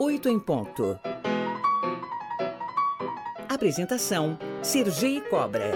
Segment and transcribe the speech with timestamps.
[0.00, 0.98] 8 em ponto.
[3.48, 5.70] Apresentação: Sergi Cobra.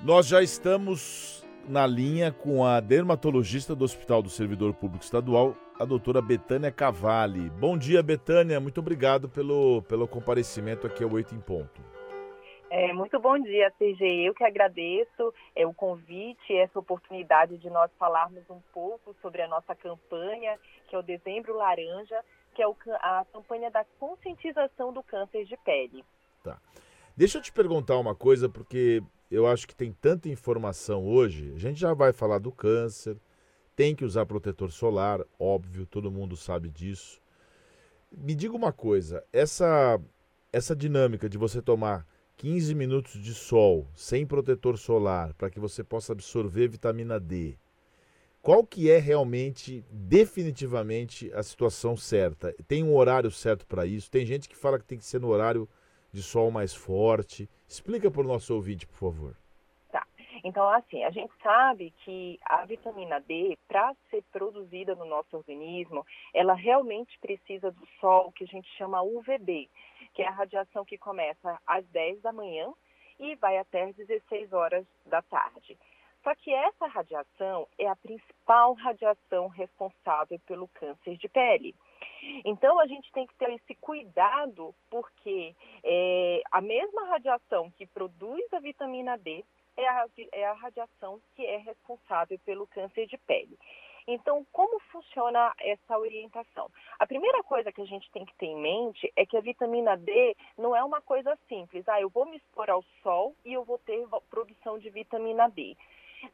[0.00, 5.84] Nós já estamos na linha com a dermatologista do Hospital do Servidor Público Estadual, a
[5.84, 7.50] doutora Betânia Cavalli.
[7.50, 8.58] Bom dia, Betânia.
[8.58, 11.98] Muito obrigado pelo, pelo comparecimento aqui ao 8 em ponto.
[12.70, 14.28] É, muito bom dia, CG.
[14.28, 19.48] Eu que agradeço é, o convite, essa oportunidade de nós falarmos um pouco sobre a
[19.48, 22.22] nossa campanha, que é o Dezembro Laranja,
[22.58, 26.04] que é o, a campanha da conscientização do câncer de pele.
[26.42, 26.60] Tá.
[27.16, 29.00] Deixa eu te perguntar uma coisa, porque
[29.30, 31.52] eu acho que tem tanta informação hoje.
[31.54, 33.16] A gente já vai falar do câncer,
[33.76, 37.22] tem que usar protetor solar, óbvio, todo mundo sabe disso.
[38.10, 40.00] Me diga uma coisa, essa
[40.52, 42.04] essa dinâmica de você tomar
[42.38, 47.56] 15 minutos de sol sem protetor solar para que você possa absorver vitamina D.
[48.48, 52.54] Qual que é realmente, definitivamente, a situação certa?
[52.66, 54.10] Tem um horário certo para isso?
[54.10, 55.68] Tem gente que fala que tem que ser no horário
[56.10, 57.46] de sol mais forte.
[57.68, 59.36] Explica para o nosso ouvinte, por favor.
[59.92, 60.06] Tá.
[60.42, 66.06] Então, assim, a gente sabe que a vitamina D, para ser produzida no nosso organismo,
[66.32, 69.68] ela realmente precisa do sol, que a gente chama UVB
[70.14, 72.72] que é a radiação que começa às 10 da manhã
[73.20, 75.76] e vai até às 16 horas da tarde.
[76.28, 81.74] Só que essa radiação é a principal radiação responsável pelo câncer de pele.
[82.44, 88.44] Então a gente tem que ter esse cuidado, porque é, a mesma radiação que produz
[88.52, 89.42] a vitamina D
[89.74, 93.58] é a, é a radiação que é responsável pelo câncer de pele.
[94.06, 96.70] Então, como funciona essa orientação?
[96.98, 99.96] A primeira coisa que a gente tem que ter em mente é que a vitamina
[99.96, 101.88] D não é uma coisa simples.
[101.88, 105.74] Ah, eu vou me expor ao sol e eu vou ter produção de vitamina D.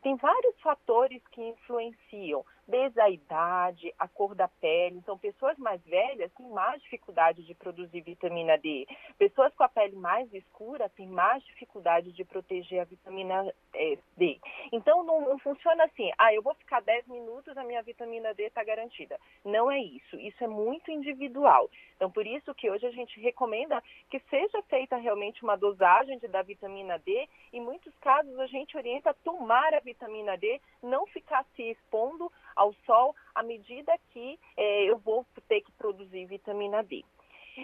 [0.03, 4.97] Tem vários fatores que influenciam, desde a idade, a cor da pele.
[4.97, 8.87] Então, pessoas mais velhas têm mais dificuldade de produzir vitamina D.
[9.19, 14.39] Pessoas com a pele mais escura têm mais dificuldade de proteger a vitamina é, D.
[14.73, 18.45] Então, não, não, funciona assim, ah, eu vou ficar 10 minutos, a minha vitamina D
[18.45, 19.19] está garantida.
[19.45, 20.17] Não é isso.
[20.17, 21.71] Isso é muito individual.
[21.97, 26.29] Então, por isso que hoje a gente recomenda que seja feita realmente uma dosagem de,
[26.29, 27.29] da vitamina D.
[27.53, 32.31] Em muitos casos, a gente orienta a tomar a vitamina D, não ficar se expondo
[32.57, 37.05] ao sol à medida que é, eu vou ter que produzir vitamina D.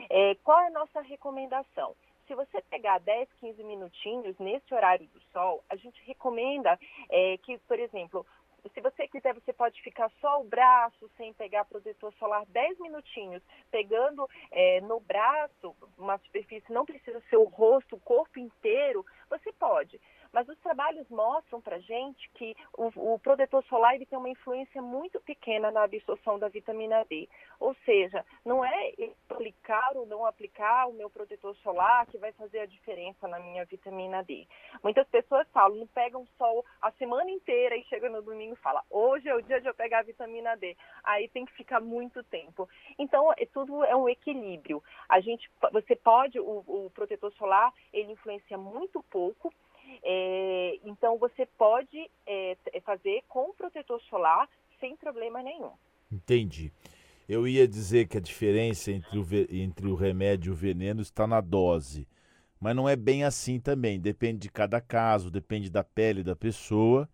[0.08, 1.94] É, qual é a nossa recomendação?
[2.26, 6.78] Se você pegar 10, 15 minutinhos nesse horário do sol, a gente recomenda
[7.10, 8.24] é, que, por exemplo,
[8.74, 13.42] se você quiser, você pode ficar só o braço sem pegar protetor solar 10 minutinhos,
[13.70, 19.52] pegando é, no braço, uma superfície, não precisa ser o rosto, o corpo inteiro, você
[19.52, 19.69] pode.
[20.90, 25.70] Trabalhos mostram para gente que o, o, protetor solar ele tem uma influência muito pequena
[25.70, 27.28] na absorção da vitamina D.
[27.60, 28.92] Ou seja, não é
[29.28, 33.64] aplicar ou não aplicar o meu protetor solar que vai fazer a diferença na minha
[33.66, 34.48] vitamina D.
[34.82, 38.82] Muitas pessoas falam, não pegam sol a semana inteira e chega no domingo e fala,
[38.90, 40.76] hoje é o dia de eu pegar a vitamina D.
[41.04, 42.68] Aí tem que ficar muito tempo.
[42.98, 44.82] Então, é, tudo é um equilíbrio.
[45.08, 49.54] A gente, você pode, o, o protetor solar, ele influencia muito pouco,
[50.02, 55.72] é, então, você pode é, é, fazer com protetor solar sem problema nenhum.
[56.10, 56.72] Entendi.
[57.28, 61.26] Eu ia dizer que a diferença entre o, entre o remédio e o veneno está
[61.26, 62.08] na dose.
[62.60, 64.00] Mas não é bem assim também.
[64.00, 67.08] Depende de cada caso, depende da pele da pessoa.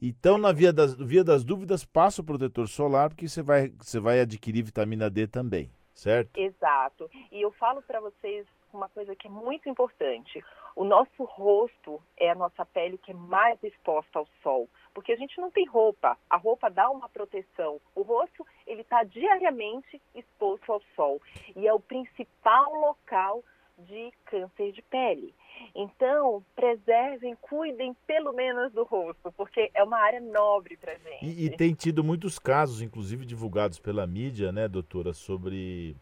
[0.00, 4.00] Então, na via das, via das dúvidas, passa o protetor solar, porque você vai, você
[4.00, 6.36] vai adquirir vitamina D também, certo?
[6.36, 7.08] Exato.
[7.30, 10.42] E eu falo para vocês uma coisa que é muito importante.
[10.76, 15.16] O nosso rosto é a nossa pele que é mais exposta ao sol, porque a
[15.16, 16.18] gente não tem roupa.
[16.28, 17.80] A roupa dá uma proteção.
[17.94, 21.20] O rosto ele está diariamente exposto ao sol
[21.54, 23.44] e é o principal local
[23.78, 25.34] de câncer de pele.
[25.74, 31.24] Então, preservem, cuidem pelo menos do rosto, porque é uma área nobre para gente.
[31.24, 35.96] E, e, tem tido muitos casos, inclusive divulgados pela mídia, né, doutora, sobre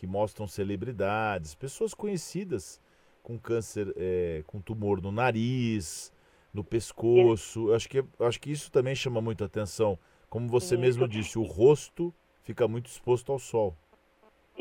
[0.00, 2.80] que mostram celebridades, pessoas conhecidas
[3.22, 6.10] com câncer, é, com tumor no nariz,
[6.54, 7.68] no pescoço.
[7.68, 9.98] Eu acho que, acho que isso também chama muita atenção.
[10.30, 13.76] Como você mesmo disse, o rosto fica muito exposto ao sol.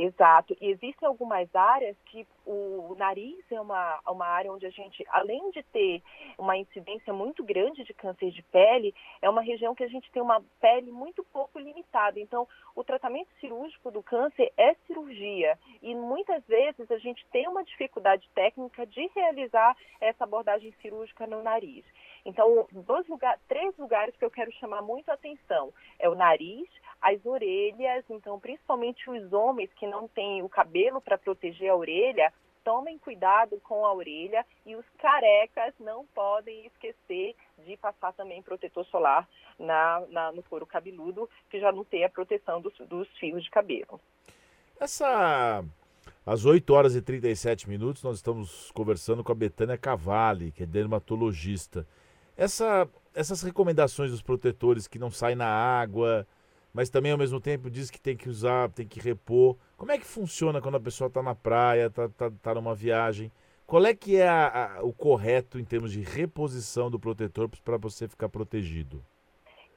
[0.01, 0.55] Exato.
[0.61, 5.51] E existem algumas áreas que o nariz é uma, uma área onde a gente, além
[5.51, 6.01] de ter
[6.37, 10.21] uma incidência muito grande de câncer de pele, é uma região que a gente tem
[10.21, 12.17] uma pele muito pouco limitada.
[12.17, 15.59] Então, o tratamento cirúrgico do câncer é cirurgia.
[15.81, 21.43] E muitas vezes a gente tem uma dificuldade técnica de realizar essa abordagem cirúrgica no
[21.43, 21.83] nariz.
[22.29, 23.05] Então, dois
[23.47, 26.69] três lugares que eu quero chamar muito a atenção é o nariz,
[27.01, 32.31] as orelhas, então principalmente os homens que não têm o cabelo para proteger a orelha,
[32.63, 37.35] tomem cuidado com a orelha e os carecas não podem esquecer
[37.65, 39.27] de passar também protetor solar
[39.57, 43.49] na, na no couro cabeludo, que já não tem a proteção dos, dos fios de
[43.49, 43.99] cabelo.
[44.79, 45.63] Essa
[46.25, 50.65] às 8 horas e 37 minutos, nós estamos conversando com a Betânia Cavalli, que é
[50.65, 51.87] dermatologista.
[52.39, 56.25] Essa, essas recomendações dos protetores que não saem na água,
[56.73, 59.57] mas também ao mesmo tempo diz que tem que usar, tem que repor.
[59.75, 63.29] Como é que funciona quando a pessoa está na praia, está tá, tá numa viagem?
[63.67, 67.75] Qual é que é a, a, o correto em termos de reposição do protetor para
[67.75, 69.03] você ficar protegido?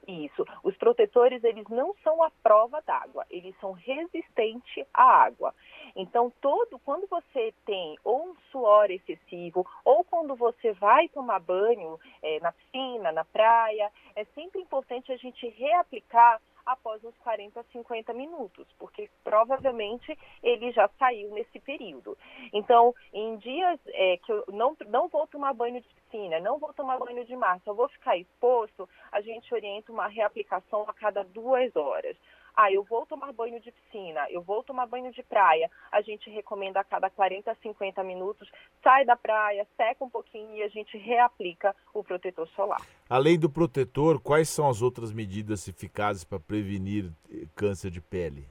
[0.06, 0.44] Isso.
[0.62, 5.52] Os protetores, eles não são a prova d'água, eles são resistentes à água.
[5.94, 11.98] Então, todo quando você tem ou um suor excessivo, ou quando você vai tomar banho
[12.22, 18.12] é, na piscina, na praia, é sempre importante a gente reaplicar após uns 40 50
[18.12, 22.16] minutos, porque provavelmente ele já saiu nesse período.
[22.52, 26.72] Então, em dias é, que eu não, não vou tomar banho de piscina, não vou
[26.72, 31.24] tomar banho de mar, só vou ficar exposto, a gente orienta uma reaplicação a cada
[31.24, 32.16] duas horas.
[32.54, 35.70] Ah, eu vou tomar banho de piscina, eu vou tomar banho de praia.
[35.90, 38.50] A gente recomenda a cada 40 50 minutos,
[38.82, 42.80] sai da praia, seca um pouquinho e a gente reaplica o protetor solar.
[43.08, 48.46] Além do protetor, quais são as outras medidas eficazes para prevenir eh, câncer de pele?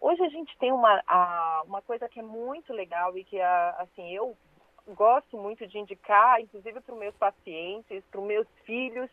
[0.00, 1.02] Hoje a gente tem uma,
[1.66, 4.36] uma coisa que é muito legal e que assim eu
[4.94, 9.10] gosto muito de indicar, inclusive para os meus pacientes, para os meus filhos,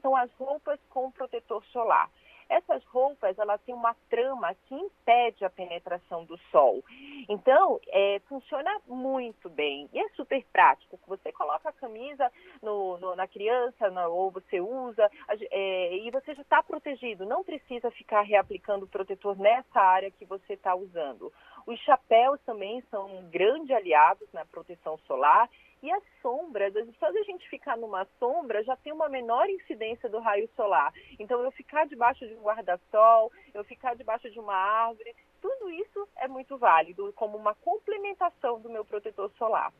[0.00, 2.08] são as roupas com protetor solar.
[2.48, 6.82] Essas roupas, elas têm uma trama que impede a penetração do sol.
[7.28, 9.88] Então, é, funciona muito bem.
[9.92, 10.98] E é super prático.
[11.06, 12.30] Você coloca a camisa
[12.62, 15.10] no, no, na criança, no, ou você usa,
[15.50, 17.26] é, e você já está protegido.
[17.26, 21.32] Não precisa ficar reaplicando o protetor nessa área que você está usando.
[21.66, 25.50] Os chapéus também são grandes aliados na proteção solar
[25.82, 30.08] e as sombras, só de a gente ficar numa sombra já tem uma menor incidência
[30.08, 30.92] do raio solar.
[31.18, 36.08] Então, eu ficar debaixo de um guarda-sol, eu ficar debaixo de uma árvore, tudo isso
[36.16, 39.72] é muito válido como uma complementação do meu protetor solar.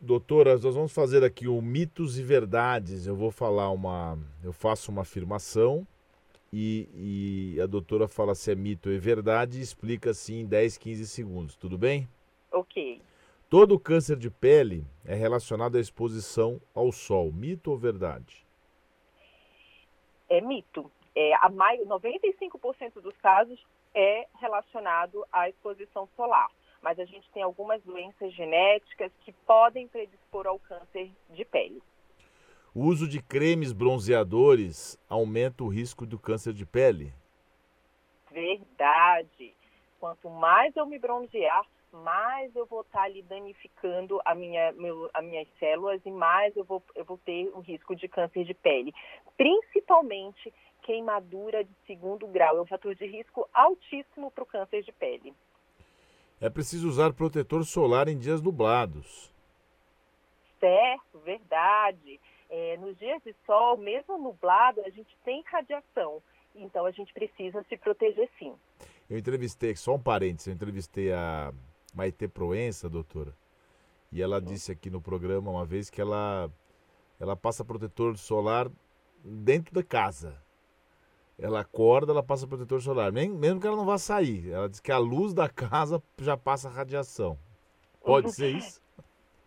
[0.00, 3.06] Doutora, nós vamos fazer aqui o mitos e verdades.
[3.06, 4.18] Eu vou falar uma.
[4.42, 5.86] Eu faço uma afirmação
[6.52, 10.46] e, e a doutora fala se é mito ou é verdade e explica assim em
[10.46, 11.56] 10, 15 segundos.
[11.56, 12.06] Tudo bem?
[12.52, 13.00] Ok.
[13.56, 17.30] Todo câncer de pele é relacionado à exposição ao sol.
[17.30, 18.44] Mito ou verdade?
[20.28, 20.90] É mito.
[21.14, 23.64] É, a mais, 95% dos casos
[23.94, 26.50] é relacionado à exposição solar.
[26.82, 31.80] Mas a gente tem algumas doenças genéticas que podem predispor ao câncer de pele.
[32.74, 37.14] O uso de cremes bronzeadores aumenta o risco do câncer de pele?
[38.32, 39.54] Verdade.
[40.04, 45.24] Quanto mais eu me bronzear, mais eu vou estar ali danificando a minha, meu, as
[45.24, 48.92] minhas células e mais eu vou, eu vou ter o risco de câncer de pele.
[49.34, 50.52] Principalmente
[50.82, 52.58] queimadura de segundo grau.
[52.58, 55.32] É um fator de risco altíssimo para o câncer de pele.
[56.38, 59.32] É preciso usar protetor solar em dias nublados.
[60.60, 62.20] Certo, verdade.
[62.50, 66.22] É, nos dias de sol, mesmo nublado, a gente tem radiação.
[66.54, 68.54] Então a gente precisa se proteger sim.
[69.08, 71.52] Eu entrevistei, só um parênteses, eu entrevistei a
[71.94, 73.34] Maite Proença, doutora.
[74.10, 76.50] E ela disse aqui no programa uma vez que ela,
[77.18, 78.70] ela passa protetor solar
[79.24, 80.40] dentro da casa.
[81.38, 84.50] Ela acorda, ela passa protetor solar, mesmo que ela não vá sair.
[84.50, 87.36] Ela diz que a luz da casa já passa radiação.
[88.00, 88.80] Pode ser isso?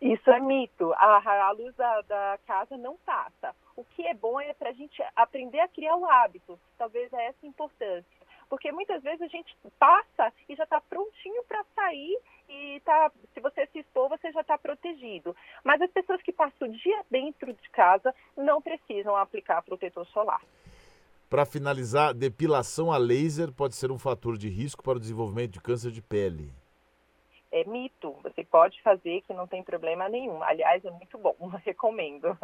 [0.02, 0.94] Isso é mito.
[0.94, 3.56] A, a luz da, da, casa não passa.
[3.76, 6.60] O que é bom é para a gente aprender a criar o hábito.
[6.78, 8.17] Talvez é essa a importância.
[8.50, 12.18] Porque muitas vezes a gente passa e já está prontinho para sair
[12.50, 15.36] e tá, se você se expor, você já está protegido.
[15.64, 20.42] Mas as pessoas que passam o dia dentro de casa não precisam aplicar protetor solar.
[21.30, 25.62] Para finalizar, depilação a laser pode ser um fator de risco para o desenvolvimento de
[25.62, 26.54] câncer de pele.
[27.52, 30.42] É mito, você pode fazer que não tem problema nenhum.
[30.44, 31.36] Aliás, é muito bom,
[31.66, 32.38] recomendo.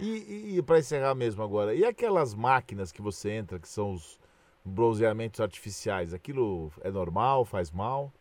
[0.00, 4.18] E, e para encerrar mesmo agora, e aquelas máquinas que você entra, que são os
[4.64, 8.12] bronzeamentos artificiais, aquilo é normal, faz mal?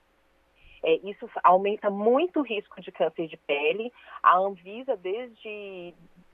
[0.83, 3.91] É, isso aumenta muito o risco de câncer de pele.
[4.21, 5.93] A Anvisa, desde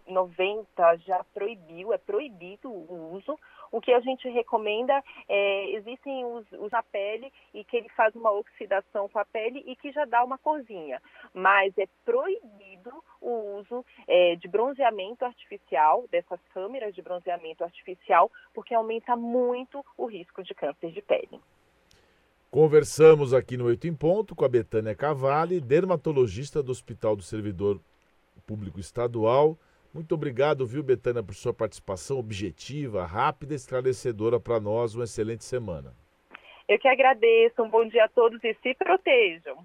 [0.09, 3.37] 90 já proibiu, é proibido o uso.
[3.71, 8.15] O que a gente recomenda é, existem os, os na pele e que ele faz
[8.15, 11.01] uma oxidação com a pele e que já dá uma corzinha.
[11.33, 18.73] Mas é proibido o uso é, de bronzeamento artificial, dessas câmeras de bronzeamento artificial, porque
[18.73, 21.39] aumenta muito o risco de câncer de pele.
[22.49, 27.79] Conversamos aqui no Oito em Ponto com a Betânia Cavalli, dermatologista do Hospital do Servidor
[28.47, 29.55] Público Estadual.
[29.93, 34.93] Muito obrigado, viu, Betânia, por sua participação objetiva, rápida e esclarecedora para nós.
[34.93, 35.93] Uma excelente semana.
[36.67, 37.63] Eu que agradeço.
[37.63, 39.57] Um bom dia a todos e se protejam.